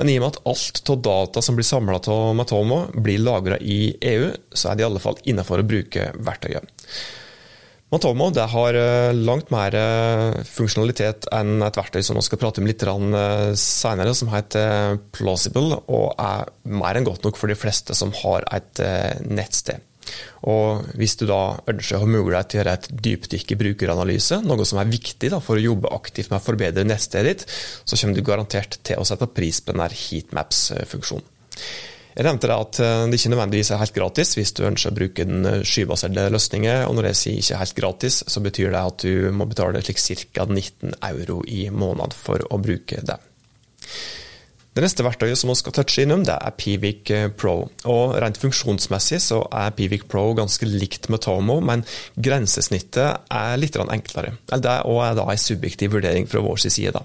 Men 0.00 0.08
i 0.08 0.16
og 0.16 0.24
med 0.24 0.30
at 0.30 0.42
alt 0.54 0.92
av 0.94 1.02
data 1.04 1.42
som 1.44 1.58
blir 1.58 1.68
samla 1.68 2.00
av 2.00 2.32
Matomo, 2.38 2.86
blir 2.96 3.20
lagra 3.20 3.60
i 3.60 3.92
EU, 4.00 4.30
så 4.56 4.70
er 4.70 4.78
det 4.78 4.86
i 4.86 4.88
alle 4.88 5.04
fall 5.04 5.20
innenfor 5.28 5.60
å 5.60 5.68
bruke 5.68 6.14
verktøyet. 6.16 6.72
Matomo 7.92 8.30
har 8.32 8.74
eh, 8.74 9.12
langt 9.12 9.50
mer 9.52 9.74
eh, 9.76 10.38
funksjonalitet 10.48 11.26
enn 11.36 11.60
et 11.60 11.76
verktøy 11.76 12.00
som 12.00 12.16
vi 12.16 12.24
skal 12.24 12.40
prate 12.40 12.62
om 12.62 12.68
litt 12.68 12.80
eh, 12.88 13.52
senere, 13.60 14.14
som 14.16 14.30
heter 14.32 14.96
Plausible, 15.12 15.76
og 15.92 16.14
er 16.16 16.48
mer 16.72 16.96
enn 16.96 17.04
godt 17.04 17.26
nok 17.26 17.36
for 17.36 17.52
de 17.52 17.58
fleste 17.58 17.92
som 17.98 18.14
har 18.22 18.48
et 18.48 18.80
nettsted. 19.28 19.84
Og 20.48 20.88
Hvis 20.98 21.18
du 21.20 21.26
da 21.28 21.58
ønsker 21.68 21.98
å 21.98 22.02
ha 22.02 22.08
mulighet 22.08 22.48
til 22.48 22.58
å 22.58 22.62
gjøre 22.62 22.74
et 22.80 22.88
dypdykk 23.04 23.52
i 23.52 23.60
brukeranalyse, 23.60 24.40
noe 24.48 24.64
som 24.66 24.80
er 24.80 24.90
viktig 24.90 25.28
da, 25.36 25.44
for 25.44 25.60
å 25.60 25.66
jobbe 25.68 25.92
aktivt 25.92 26.32
med 26.32 26.40
å 26.40 26.46
forbedre 26.48 26.88
nettstedet 26.88 27.28
ditt, 27.28 27.44
så 27.84 28.00
kommer 28.00 28.16
du 28.16 28.24
garantert 28.24 28.80
til 28.88 28.98
å 28.98 29.06
sette 29.06 29.28
pris 29.36 29.60
på 29.60 29.76
denne 29.76 29.92
heatmaps-funksjonen. 29.92 31.28
Jeg 32.12 32.26
nevnte 32.26 32.48
at 32.52 32.78
eh, 32.84 33.02
det 33.08 33.18
ikke 33.18 33.32
nødvendigvis 33.32 33.70
er 33.72 33.80
helt 33.80 33.94
gratis 33.96 34.34
hvis 34.36 34.52
du 34.56 34.66
ønsker 34.68 34.92
å 34.92 34.96
bruke 34.96 35.26
den 35.28 35.46
eh, 35.48 35.60
skybaserte 35.64 36.28
løsningen. 36.34 36.86
og 36.88 36.96
Når 36.98 37.10
jeg 37.10 37.20
sier 37.20 37.38
ikke 37.40 37.60
helt 37.62 37.78
gratis, 37.78 38.22
så 38.28 38.42
betyr 38.44 38.72
det 38.74 38.82
at 38.82 39.04
du 39.06 39.30
må 39.32 39.48
betale 39.48 39.80
slik 39.84 40.26
ca. 40.36 40.44
19 40.48 40.98
euro 41.08 41.40
i 41.48 41.68
måneden 41.72 42.12
for 42.16 42.44
å 42.52 42.60
bruke 42.60 43.00
det. 43.00 43.16
Det 44.72 44.80
neste 44.80 45.04
verktøyet 45.04 45.36
som 45.36 45.50
vi 45.52 45.56
skal 45.60 45.74
touche 45.76 46.04
innom, 46.04 46.22
det 46.24 46.36
er 46.36 46.54
Pivic 46.56 47.10
eh, 47.12 47.26
Pro. 47.32 47.56
Og 47.88 48.14
Rent 48.20 48.40
funksjonsmessig 48.40 49.22
så 49.24 49.42
er 49.48 49.72
Pivic 49.76 50.04
Pro 50.12 50.30
ganske 50.36 50.68
likt 50.68 51.08
med 51.12 51.24
Tomo, 51.24 51.58
men 51.64 51.84
grensesnittet 52.16 53.32
er 53.32 53.58
litt 53.60 53.80
enklere. 53.80 54.36
Det 54.52 54.60
er 54.60 55.18
da 55.18 55.26
en 55.28 55.44
subjektiv 55.48 55.96
vurdering 55.96 56.28
fra 56.28 56.44
vår 56.44 56.64
side. 56.68 56.92
da. 56.96 57.04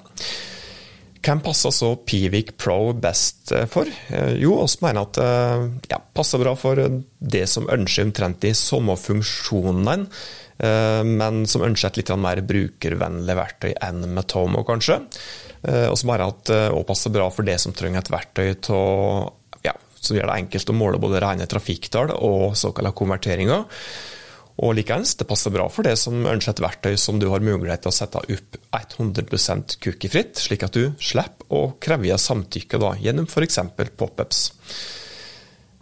Hvem 1.28 1.42
passer 1.44 1.74
så 1.76 1.90
Pivik 2.08 2.54
Pro 2.56 2.94
best 2.96 3.52
eh, 3.52 3.66
for? 3.68 3.90
Eh, 4.08 4.38
jo, 4.40 4.54
oss 4.64 4.78
mener 4.80 5.04
at 5.04 5.18
det 5.18 5.28
eh, 5.28 5.66
ja, 5.92 6.00
passer 6.16 6.40
bra 6.40 6.54
for 6.56 6.80
det 6.80 7.44
som 7.52 7.68
ønsker 7.68 8.08
omtrent 8.08 8.40
de 8.46 8.54
samme 8.56 8.96
funksjonene, 9.00 10.04
men 10.58 11.44
som 11.46 11.62
ønsker 11.62 11.92
et 11.92 11.98
litt 12.00 12.10
mer 12.18 12.40
brukervennlig 12.50 13.34
verktøy 13.38 13.76
enn 13.86 14.08
med 14.10 14.26
Tomo, 14.26 14.64
kanskje. 14.66 14.96
Og 15.62 15.94
som 16.02 16.10
mener 16.10 16.32
at 16.32 16.50
det 16.50 16.80
passer 16.90 17.14
bra 17.14 17.28
for 17.30 17.46
det 17.46 17.60
som 17.62 17.76
trenger 17.78 18.02
et 18.02 18.10
verktøy 18.10 18.56
til, 18.66 19.28
ja, 19.68 19.76
som 20.02 20.18
gjør 20.18 20.32
det 20.32 20.40
enkelt 20.42 20.74
å 20.74 20.78
måle 20.80 21.02
både 21.04 21.22
rene 21.22 21.46
trafikktall 21.46 22.16
og 22.16 22.58
såkalte 22.58 22.96
konverteringer. 22.98 23.68
Og 24.58 24.74
likeens, 24.74 25.14
det 25.20 25.28
passer 25.30 25.54
bra 25.54 25.68
for 25.70 25.86
det 25.86 25.94
som 26.02 26.26
ønsker 26.26 26.56
et 26.56 26.62
verktøy 26.64 26.96
som 26.98 27.20
du 27.22 27.28
har 27.30 27.44
mulighet 27.46 27.84
til 27.86 27.92
å 27.92 27.98
sette 27.98 28.22
opp 28.24 28.58
100% 28.74 29.78
cookiefritt, 29.84 30.42
slik 30.42 30.66
at 30.66 30.74
du 30.74 30.96
slipper 30.98 31.54
å 31.54 31.76
kreve 31.82 32.18
samtykke 32.18 32.80
da, 32.82 32.96
gjennom 32.98 33.30
f.eks. 33.30 33.60
pop-ups. 34.00 34.48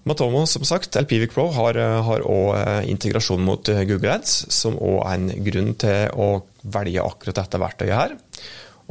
Matomo 0.05 0.44
som 0.46 0.62
sagt, 0.67 1.00
LPVIC 1.00 1.32
Pro 1.34 1.48
har 1.55 1.79
òg 1.79 2.51
eh, 2.60 2.89
integrasjon 2.91 3.41
mot 3.41 3.72
eh, 3.74 3.86
Google 3.89 4.20
Ads, 4.20 4.36
som 4.53 4.75
òg 4.77 5.00
er 5.01 5.15
en 5.15 5.48
grunn 5.48 5.72
til 5.82 6.12
å 6.13 6.27
velge 6.75 7.01
akkurat 7.01 7.39
dette 7.39 7.62
verktøyet 7.63 7.96
her. 7.98 8.13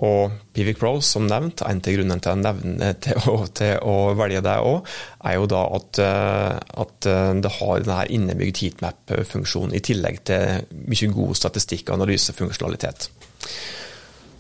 Og 0.03 0.33
Pivic 0.55 0.81
Pro, 0.81 0.97
som 1.07 1.29
nevnt, 1.31 1.63
en 1.63 1.83
til 1.85 2.01
grunnen 2.01 2.23
til 2.23 2.41
nevne, 2.43 2.89
til 3.05 3.29
å, 3.31 3.37
til 3.55 3.77
å 3.79 3.95
velge 4.19 4.43
det 4.43 4.57
òg, 4.67 4.89
er 5.23 5.37
jo 5.39 5.47
da 5.51 5.63
at, 5.77 6.01
eh, 6.03 6.57
at, 6.83 7.11
eh, 7.11 7.31
det 7.45 7.53
har 7.61 7.85
denne 7.85 8.01
innebygd 8.17 8.63
heatmap-funksjonen, 8.65 9.77
i 9.77 9.85
tillegg 9.85 10.25
til 10.27 10.67
mye 10.91 11.13
god 11.15 11.39
statistikk- 11.39 11.93
og 11.93 12.01
analysefunksjonalitet. 12.01 13.09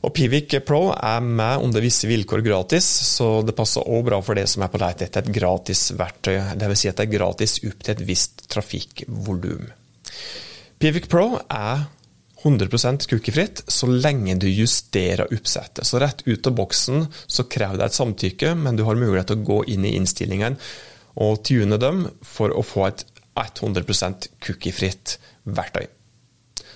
Og 0.04 0.12
Pivic 0.12 0.58
Pro 0.66 0.90
er 0.92 1.22
med 1.24 1.62
under 1.64 1.80
visse 1.80 2.08
vilkår 2.10 2.42
gratis, 2.44 2.84
så 3.14 3.38
det 3.46 3.54
passer 3.56 3.86
òg 3.88 4.04
bra 4.10 4.18
for 4.24 4.36
det 4.36 4.44
som 4.52 4.66
er 4.66 4.72
på 4.72 4.80
leit 4.82 5.00
etter 5.06 5.22
et 5.22 5.32
gratis 5.32 5.86
verktøy. 5.96 6.36
Dvs. 6.60 6.82
Si 6.82 6.90
at 6.90 6.98
det 6.98 7.06
er 7.06 7.14
gratis 7.14 7.56
opp 7.64 7.86
til 7.86 7.94
et 7.94 8.04
visst 8.04 8.44
trafikkvolum. 8.52 9.70
Pivic 10.82 11.08
Pro 11.08 11.38
er 11.48 11.86
100% 12.44 13.08
cookiefritt 13.08 13.62
så 13.72 13.88
lenge 13.88 14.36
du 14.36 14.46
justerer 14.50 15.32
oppsettet. 15.32 15.86
Så 15.88 15.98
rett 16.02 16.20
ut 16.26 16.46
av 16.46 16.56
boksen 16.58 17.06
så 17.26 17.46
krever 17.48 17.80
det 17.80 17.88
et 17.88 17.96
samtykke, 17.96 18.52
men 18.54 18.76
du 18.76 18.84
har 18.84 19.00
mulighet 19.00 19.30
til 19.32 19.40
å 19.40 19.46
gå 19.48 19.58
inn 19.72 19.86
i 19.88 19.94
innstillingene 19.96 20.60
og 21.24 21.44
tune 21.46 21.78
dem 21.80 22.04
for 22.26 22.52
å 22.52 22.64
få 22.66 22.88
et 22.90 23.06
100% 23.34 24.28
cookiefritt 24.44 25.16
verktøy. 25.44 25.86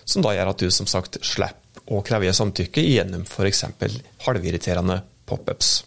Som 0.09 0.25
da 0.25 0.33
gjør 0.35 0.55
at 0.55 0.65
du 0.65 0.73
som 0.73 0.89
sagt 0.89 1.21
slipper 1.27 1.69
å 1.89 2.01
kreve 2.05 2.33
samtykke 2.35 2.83
gjennom 2.85 3.25
f.eks. 3.29 3.65
halvirriterende 4.25 5.03
pop-ups. 5.29 5.83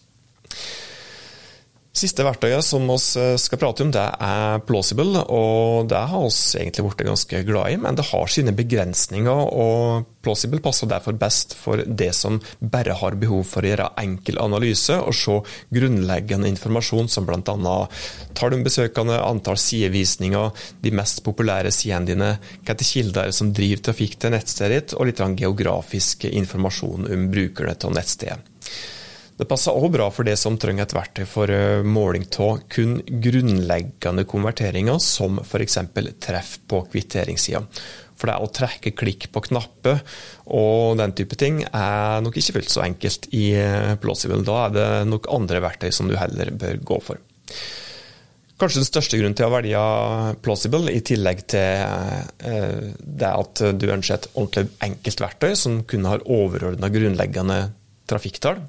Siste 1.91 2.23
verktøyet 2.23 2.63
som 2.63 2.85
vi 2.87 2.95
eh, 3.19 3.33
skal 3.35 3.59
prate 3.59 3.83
om, 3.83 3.89
det 3.91 4.03
er 4.23 4.61
Plausible. 4.63 5.25
og 5.27 5.89
Det 5.91 5.99
har 5.99 6.21
vi 6.23 6.61
egentlig 6.61 6.85
blitt 6.85 7.01
ganske 7.09 7.41
glad 7.43 7.73
i, 7.73 7.79
men 7.83 7.97
det 7.99 8.05
har 8.07 8.31
sine 8.31 8.53
begrensninger. 8.55 9.41
og 9.51 10.05
Plausible 10.23 10.61
passer 10.63 10.87
derfor 10.87 11.17
best 11.19 11.51
for 11.57 11.83
det 11.83 12.13
som 12.15 12.37
bare 12.61 12.95
har 12.95 13.17
behov 13.19 13.43
for 13.49 13.67
å 13.67 13.73
gjøre 13.73 13.89
enkel 13.99 14.39
analyse 14.39 14.95
og 15.01 15.17
se 15.17 15.35
grunnleggende 15.75 16.47
informasjon 16.53 17.11
som 17.11 17.27
bl.a. 17.27 17.75
tall 18.39 18.55
om 18.55 18.63
besøkende, 18.63 19.19
antall 19.19 19.59
sidevisninger, 19.59 20.63
de 20.79 20.95
mest 20.95 21.19
populære 21.27 21.75
sidene 21.75 22.07
dine, 22.07 22.31
hvilke 22.61 22.87
kilder 22.87 23.35
som 23.35 23.51
driver 23.51 23.83
trafikk 23.89 24.15
til 24.15 24.31
nettstedet 24.37 24.79
ditt, 24.79 24.95
og 24.95 25.11
litt 25.11 25.19
geografisk 25.43 26.23
informasjon 26.31 27.11
om 27.11 27.29
brukerne 27.35 27.75
av 27.75 27.99
nettstedet. 27.99 28.39
Det 29.41 29.47
passer 29.49 29.73
òg 29.73 29.95
bra 29.95 30.05
for 30.13 30.27
det 30.27 30.35
som 30.37 30.53
trenger 30.61 30.85
et 30.85 30.93
verktøy 30.93 31.23
for 31.25 31.49
eh, 31.49 31.81
måling 31.81 32.27
av 32.43 32.59
kun 32.69 32.99
grunnleggende 33.01 34.21
konverteringer, 34.29 34.99
som 35.01 35.39
f.eks. 35.41 35.79
treff 36.21 36.51
på 36.69 36.83
kvitteringssida. 36.91 37.63
For 38.21 38.29
det 38.29 38.35
å 38.37 38.51
trekke 38.53 38.91
klikk 38.93 39.31
på 39.33 39.41
knapper 39.47 40.03
og 40.53 40.99
den 40.99 41.15
type 41.17 41.39
ting 41.41 41.63
er 41.65 42.21
nok 42.21 42.37
ikke 42.37 42.59
fullt 42.59 42.69
så 42.69 42.83
enkelt 42.85 43.25
i 43.33 43.47
eh, 43.57 43.95
Plausible. 44.03 44.43
Da 44.45 44.59
er 44.67 44.75
det 44.75 44.89
nok 45.09 45.31
andre 45.33 45.63
verktøy 45.65 45.89
som 45.89 46.11
du 46.11 46.13
heller 46.19 46.51
bør 46.61 46.77
gå 46.91 46.99
for. 47.07 47.23
Kanskje 48.61 48.83
den 48.83 48.89
største 48.91 49.17
grunnen 49.17 49.33
til 49.39 49.47
å 49.47 49.55
velge 49.55 49.85
Plausible, 50.45 50.93
i 50.93 51.01
tillegg 51.01 51.41
til 51.49 51.81
eh, 51.81 52.91
det 53.01 53.33
at 53.33 53.63
du 53.73 53.87
ønsker 53.89 54.19
et 54.19 54.29
ordentlig 54.35 54.69
enkelt 54.85 55.25
verktøy 55.25 55.57
som 55.57 55.81
kun 55.89 56.05
har 56.11 56.21
overordna 56.29 56.93
grunnleggende 56.93 57.57
trafikktall, 58.05 58.61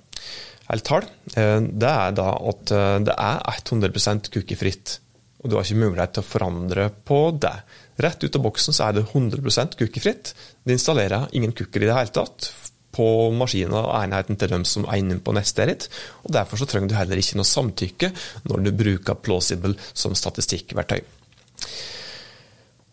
eller 0.73 0.85
tall, 0.87 1.07
eh, 1.37 1.61
det 1.61 1.93
er 1.93 2.17
da 2.17 2.33
at 2.51 2.73
eh, 2.73 2.99
det 3.05 3.15
er 3.15 3.43
100 3.61 4.33
cookiefritt. 4.33 4.99
Og 5.43 5.51
du 5.51 5.57
har 5.57 5.67
ikke 5.67 5.83
mulighet 5.83 6.15
til 6.17 6.23
å 6.23 6.31
forandre 6.31 6.89
på 7.05 7.19
det. 7.43 7.55
Rett 8.01 8.25
ut 8.25 8.39
av 8.39 8.45
boksen 8.47 8.77
så 8.77 8.87
er 8.87 8.97
det 8.97 9.09
100% 9.11 9.77
cookiefritt. 9.79 10.33
Det 10.65 10.77
installerer 10.77 11.29
ingen 11.37 11.53
cookier 11.53 11.85
i 11.85 11.91
det 11.91 11.99
hele 11.99 12.15
tatt 12.15 12.53
på 12.93 13.07
maskinen 13.37 13.75
og 13.79 13.91
enheten 13.97 14.37
til 14.39 14.53
dem 14.53 14.65
som 14.69 14.85
er 14.85 15.01
inne 15.01 15.19
på 15.25 15.35
nestedet 15.37 15.73
ditt. 15.73 16.01
og 16.25 16.35
Derfor 16.37 16.61
så 16.61 16.69
trenger 16.69 16.93
du 16.93 16.97
heller 16.97 17.21
ikke 17.21 17.41
noe 17.41 17.49
samtykke 17.49 18.13
når 18.49 18.65
du 18.67 18.73
bruker 18.77 19.21
Plausible 19.21 19.75
som 19.93 20.17
statistikkverktøy. 20.17 21.01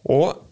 Og 0.09 0.48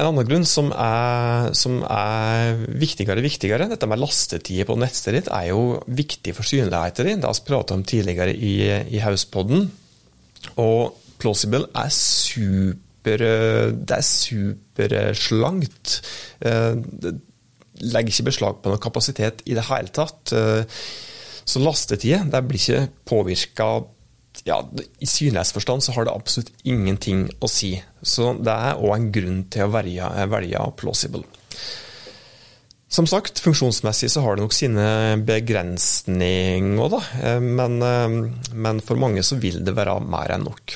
en 0.00 0.08
annen 0.08 0.26
grunn 0.26 0.46
som 0.48 0.70
er, 0.72 1.52
som 1.56 1.80
er 1.84 2.56
viktigere 2.80 3.20
og 3.20 3.26
viktigere, 3.26 3.68
dette 3.70 3.88
med 3.90 4.00
lastetider 4.00 4.66
på 4.68 4.78
nettstedet 4.80 5.18
ditt, 5.20 5.30
er 5.34 5.50
jo 5.50 5.62
viktig 5.86 6.34
for 6.36 6.44
synligheten 6.48 7.06
din. 7.08 7.20
Det 7.20 7.28
har 7.28 7.36
vi 7.36 7.48
pratet 7.50 7.76
om 7.76 7.84
tidligere 7.86 8.32
i, 8.34 8.54
i 8.96 8.98
Hauspodden. 9.04 9.68
Og 10.60 10.96
Plausible 11.20 11.66
er 11.76 11.90
super 11.92 13.20
Det 13.20 13.96
er 13.96 14.04
superslankt. 14.06 15.86
Eh, 16.40 16.74
legger 17.80 18.12
ikke 18.12 18.28
beslag 18.28 18.58
på 18.60 18.68
noen 18.72 18.82
kapasitet 18.82 19.40
i 19.48 19.56
det 19.56 19.64
hele 19.68 19.92
tatt. 19.94 20.32
Eh, 20.36 20.62
så 21.44 21.62
lastetider 21.62 22.44
blir 22.44 22.60
ikke 22.60 22.88
påvirka 23.08 23.68
ja, 24.46 24.60
I 24.98 25.06
synlighetsforstand 25.06 25.84
så 25.84 25.94
har 25.96 26.06
det 26.06 26.14
absolutt 26.14 26.52
ingenting 26.64 27.26
å 27.42 27.50
si. 27.50 27.74
Så 28.02 28.32
det 28.40 28.54
er 28.54 28.80
òg 28.80 28.96
en 28.96 29.12
grunn 29.14 29.44
til 29.52 29.66
å 29.66 29.72
velge, 29.74 30.10
velge 30.32 30.66
plausible. 30.80 31.24
Som 32.90 33.06
sagt, 33.06 33.38
funksjonsmessig 33.38 34.08
så 34.10 34.22
har 34.24 34.34
det 34.34 34.42
nok 34.42 34.54
sine 34.56 34.84
begrensninger, 35.22 36.88
da. 36.90 37.02
Eh, 37.22 37.38
men, 37.38 37.78
eh, 37.86 38.16
men, 38.50 38.80
for 38.82 38.98
mange 38.98 39.22
så 39.22 39.38
vil 39.38 39.60
det 39.62 39.76
være 39.76 40.00
mer 40.02 40.34
enn 40.34 40.48
nok. 40.48 40.74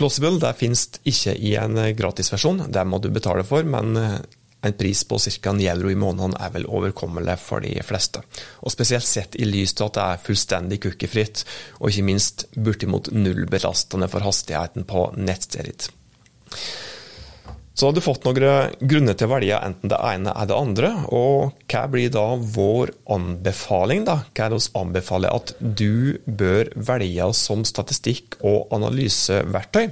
Plausible 0.00 0.40
det 0.42 0.56
finnes 0.58 0.88
ikke 1.06 1.36
i 1.36 1.54
en 1.60 1.78
gratisversjon, 1.94 2.64
det 2.72 2.86
må 2.88 2.98
du 2.98 3.10
betale 3.14 3.44
for, 3.46 3.62
men 3.62 3.94
eh, 4.00 4.18
en 4.62 4.76
pris 4.76 5.04
på 5.04 5.18
ca. 5.18 5.52
9 5.52 5.68
euro 5.72 5.90
i 5.90 5.98
måneden 5.98 6.36
er 6.40 6.52
vel 6.54 6.68
overkommelig 6.68 7.38
for 7.40 7.64
de 7.64 7.72
fleste. 7.86 8.22
Og 8.64 8.74
Spesielt 8.74 9.08
sett 9.08 9.38
i 9.40 9.48
lys 9.48 9.74
av 9.80 9.90
at 9.90 9.96
det 9.96 10.04
er 10.06 10.22
fullstendig 10.26 10.82
kukkefritt, 10.84 11.44
og 11.80 11.90
ikke 11.90 12.06
minst 12.10 12.46
bortimot 12.56 13.12
nullbelastende 13.14 14.10
for 14.12 14.26
hastigheten 14.26 14.88
på 14.88 15.10
nettstedet 15.16 15.70
ditt. 15.70 15.90
Så 17.80 17.88
har 17.88 17.94
du 17.96 18.02
fått 18.04 18.26
noen 18.26 18.74
grunner 18.84 19.14
til 19.16 19.24
å 19.24 19.30
velge 19.30 19.56
enten 19.64 19.88
det 19.88 19.98
ene 20.04 20.34
eller 20.34 20.48
det 20.50 20.56
andre. 20.58 20.88
Og 21.16 21.62
hva 21.70 21.86
blir 21.88 22.10
da 22.12 22.26
vår 22.36 22.92
anbefaling? 23.14 24.04
da? 24.04 24.18
Hva 24.36 24.44
er 24.44 24.52
det 24.52 24.58
vi 24.58 24.74
anbefaler 24.82 25.32
at 25.32 25.54
du 25.60 26.18
bør 26.26 26.68
velge 26.76 27.30
som 27.38 27.64
statistikk- 27.64 28.36
og 28.44 28.68
analyseverktøy? 28.76 29.86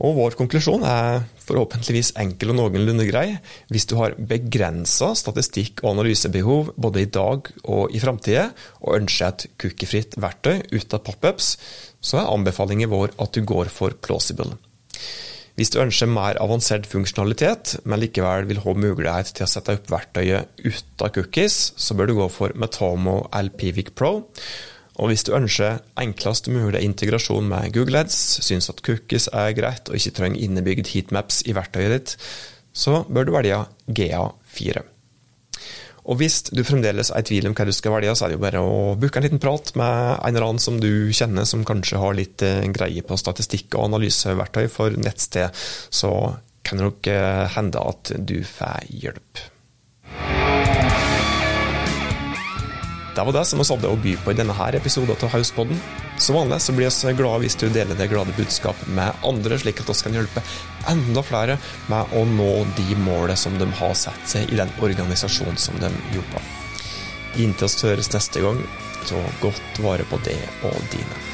Og 0.00 0.16
vår 0.18 0.36
konklusjon 0.36 0.84
er 0.84 1.24
forhåpentligvis 1.50 2.14
enkel 2.20 2.54
og 2.54 2.60
noenlunde 2.60 3.06
grei. 3.08 3.26
Hvis 3.72 3.88
du 3.90 3.96
har 3.98 4.16
begrensa 4.16 5.12
statistikk- 5.18 5.82
og 5.84 5.96
analysebehov 5.96 6.72
både 6.80 7.04
i 7.04 7.10
dag 7.10 7.50
og 7.64 7.94
i 7.94 8.02
framtida, 8.02 8.50
og 8.80 9.00
ønsker 9.02 9.28
et 9.28 9.46
cookiefritt 9.60 10.18
verktøy 10.20 10.62
ut 10.72 10.96
av 10.96 11.04
pop-ups, 11.06 11.56
så 12.00 12.22
er 12.22 12.32
anbefalingen 12.32 12.90
vår 12.92 13.16
at 13.20 13.34
du 13.36 13.44
går 13.46 13.72
for 13.72 13.96
plausible. 14.00 14.56
Hvis 15.58 15.72
du 15.74 15.80
ønsker 15.82 16.08
mer 16.08 16.38
avansert 16.40 16.86
funksjonalitet, 16.88 17.74
men 17.84 18.00
likevel 18.00 18.46
vil 18.48 18.62
ha 18.64 18.72
mulighet 18.72 19.34
til 19.36 19.44
å 19.44 19.50
sette 19.50 19.74
opp 19.76 19.90
verktøyet 19.92 20.62
uten 20.62 21.12
cookies, 21.12 21.58
så 21.76 21.96
bør 21.98 22.08
du 22.08 22.14
gå 22.16 22.28
for 22.32 22.54
Metomo 22.56 23.26
LPVIC 23.28 23.90
Pro. 23.98 24.22
Og 25.00 25.08
hvis 25.08 25.24
du 25.24 25.32
ønsker 25.32 25.80
enklest 26.00 26.50
mulig 26.52 26.82
integrasjon 26.84 27.48
med 27.48 27.72
Google 27.72 28.04
Ads, 28.04 28.20
syns 28.44 28.68
at 28.72 28.82
cookies 28.84 29.30
er 29.32 29.54
greit 29.56 29.88
og 29.88 29.96
ikke 29.96 30.12
trenger 30.18 30.44
innebygd 30.44 30.92
heatmaps 30.92 31.40
i 31.48 31.56
verktøyet 31.56 31.94
ditt, 31.94 32.16
så 32.76 33.02
bør 33.08 33.26
du 33.26 33.32
velge 33.34 33.62
GA4. 33.88 34.82
Og 36.10 36.18
hvis 36.18 36.40
du 36.50 36.62
fremdeles 36.66 37.12
er 37.12 37.22
i 37.22 37.28
tvil 37.28 37.48
om 37.48 37.54
hva 37.56 37.66
du 37.68 37.72
skal 37.76 37.94
velge, 37.94 38.14
så 38.16 38.26
er 38.26 38.32
det 38.32 38.38
jo 38.38 38.42
bare 38.42 38.62
å 38.64 38.76
booke 38.98 39.20
en 39.20 39.26
liten 39.26 39.42
prat 39.42 39.72
med 39.78 39.92
en 40.16 40.34
eller 40.34 40.46
annen 40.46 40.62
som 40.62 40.80
du 40.80 41.12
kjenner 41.16 41.48
som 41.48 41.64
kanskje 41.68 42.00
har 42.00 42.16
litt 42.16 42.44
eh, 42.44 42.66
greie 42.72 43.04
på 43.06 43.18
statistikk 43.20 43.76
og 43.76 43.90
analyseverktøy 43.90 44.66
for 44.72 44.96
nettsted, 44.96 45.54
så 45.92 46.12
kan 46.66 46.80
det 46.80 46.88
nok 46.88 47.10
eh, 47.12 47.46
hende 47.56 47.88
at 47.92 48.12
du 48.16 48.40
får 48.48 48.90
hjelp. 48.90 49.44
Det 53.20 53.24
var 53.24 53.32
det 53.32 53.44
som 53.44 53.58
vi 53.60 53.64
hadde 53.68 53.88
å 53.92 53.96
by 54.00 54.12
på 54.24 54.32
i 54.32 54.36
denne 54.38 54.54
her 54.56 54.76
episoden 54.78 55.12
av 55.12 55.28
Hauspodden. 55.34 55.76
Som 56.16 56.38
vanlig 56.38 56.56
så 56.64 56.72
blir 56.72 56.88
vi 56.88 57.12
glade 57.18 57.42
hvis 57.42 57.56
du 57.60 57.66
deler 57.68 57.98
det 57.98 58.06
glade 58.08 58.32
budskapet 58.32 58.88
med 58.96 59.12
andre, 59.28 59.58
slik 59.60 59.82
at 59.82 59.90
vi 59.90 59.96
kan 60.06 60.16
hjelpe 60.16 60.42
enda 60.88 61.20
flere 61.28 61.58
med 61.92 62.14
å 62.16 62.22
nå 62.24 62.48
de 62.78 62.96
målene 62.96 63.36
som 63.36 63.58
de 63.60 63.68
har 63.82 63.92
satt 63.92 64.24
seg 64.24 64.48
i 64.48 64.56
den 64.56 64.72
organisasjonen 64.80 65.60
som 65.60 65.76
de 65.82 65.92
jobber. 66.16 66.48
Inntil 67.36 67.68
vi 67.74 67.90
høres 67.90 68.08
neste 68.14 68.40
gang, 68.40 68.64
så 69.04 69.20
godt 69.44 69.84
vare 69.84 70.08
på 70.08 70.16
det 70.24 70.40
og 70.64 70.80
dine. 70.94 71.29